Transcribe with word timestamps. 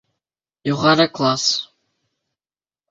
—Юғары 0.71 1.07
класс! 1.21 1.47